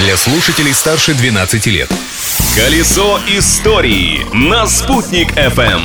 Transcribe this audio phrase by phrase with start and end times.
[0.00, 1.90] для слушателей старше 12 лет.
[2.56, 5.80] Колесо истории на «Спутник FM.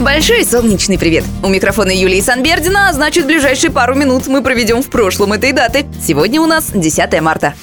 [0.00, 1.24] Большой солнечный привет!
[1.42, 5.84] У микрофона Юлии Санбердина, а значит, ближайшие пару минут мы проведем в прошлом этой даты.
[6.02, 7.54] Сегодня у нас 10 марта.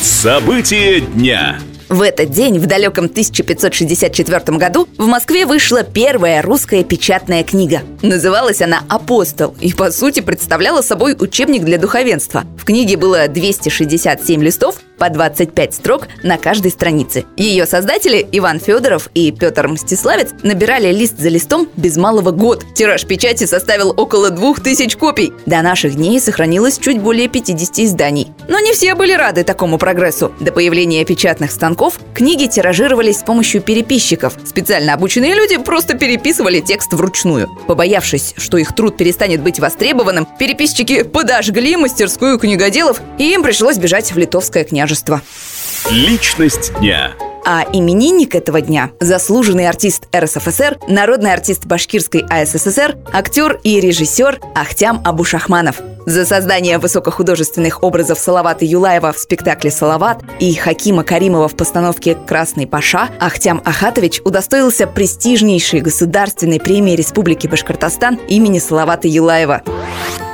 [0.00, 1.60] События дня.
[1.88, 7.82] В этот день, в далеком 1564 году, в Москве вышла первая русская печатная книга.
[8.02, 12.44] Называлась она «Апостол» и, по сути, представляла собой учебник для духовенства.
[12.58, 17.24] В книге было 267 листов, по 25 строк на каждой странице.
[17.36, 22.64] Ее создатели Иван Федоров и Петр Мстиславец набирали лист за листом без малого год.
[22.74, 25.32] Тираж печати составил около 2000 копий.
[25.44, 28.32] До наших дней сохранилось чуть более 50 изданий.
[28.48, 30.32] Но не все были рады такому прогрессу.
[30.40, 34.34] До появления печатных станков книги тиражировались с помощью переписчиков.
[34.44, 37.48] Специально обученные люди просто переписывали текст вручную.
[37.66, 44.12] Побоявшись, что их труд перестанет быть востребованным, переписчики подожгли мастерскую книгоделов, и им пришлось бежать
[44.12, 45.20] в литовское княжество княжества.
[45.90, 47.12] Личность дня.
[47.44, 55.00] А именинник этого дня– заслуженный артист РСФСР, народный артист Башкирской АССР, актер и режиссер Ахтям
[55.04, 55.80] Абушахманов.
[56.06, 62.66] За создание высокохудожественных образов Салавата Юлаева в спектакле «Салават» и Хакима Каримова в постановке «Красный
[62.66, 69.62] Паша» Ахтям Ахатович удостоился престижнейшей государственной премии Республики Башкортостан имени Салавата Юлаева.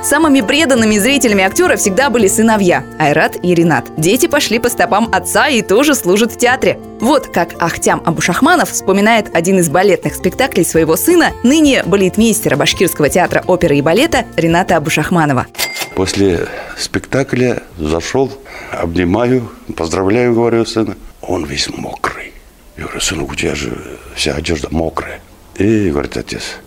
[0.03, 3.85] Самыми преданными зрителями актера всегда были сыновья– Айрат и Ренат.
[3.95, 6.77] Дети пошли по стопам отца и тоже служат в театре.
[6.99, 13.45] Вот как Ахтям Абушахманов вспоминает один из балетных спектаклей своего сына, ныне балетмейстера Башкирского театра
[13.47, 15.47] оперы и балета Рената Абушахманова.
[15.95, 18.29] После спектакля зашел,
[18.71, 20.97] обнимаю, поздравляю, говорю сына.
[21.21, 22.33] Он весь мокрый.
[22.75, 23.77] Я говорю, сынок, у тебя же
[24.15, 25.21] вся одежда мокрая.
[25.55, 26.57] И говорит отец,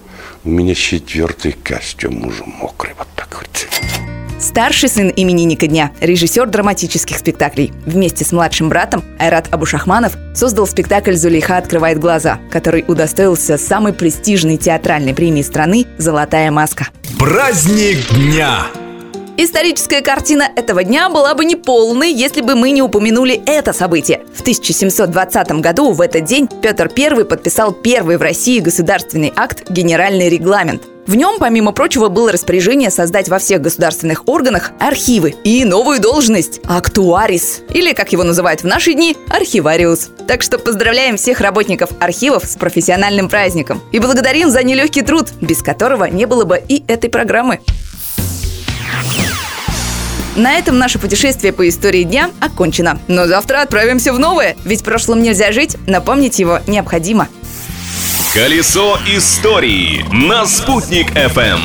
[0.46, 2.94] у меня четвертый костюм уже мокрый.
[2.96, 3.68] Вот так вот.
[4.40, 7.72] Старший сын именинника дня– режиссер драматических спектаклей.
[7.84, 14.56] Вместе с младшим братом Айрат Абушахманов создал спектакль «Зулейха открывает глаза», который удостоился самой престижной
[14.56, 16.88] театральной премии страны «Золотая маска».
[17.18, 18.66] Праздник дня.
[19.38, 24.22] Историческая картина этого дня была бы неполной, если бы мы не упомянули это событие.
[24.32, 30.30] В 1720 году в этот день Петр I подписал первый в России государственный акт «Генеральный
[30.30, 36.00] регламент», в нем, помимо прочего, было распоряжение создать во всех государственных органах архивы и новую
[36.00, 40.10] должность– актуарис, или, как его называют в наши дни, архивариус.
[40.26, 45.62] Так что поздравляем всех работников архивов с профессиональным праздником и благодарим за нелегкий труд, без
[45.62, 47.60] которого не было бы и этой программы.
[50.36, 53.00] На этом наше путешествие по истории дня окончено.
[53.08, 57.28] Но завтра отправимся в новое, ведь прошлым нельзя жить, напомнить его необходимо.
[58.34, 61.60] Колесо истории на «Спутник FM.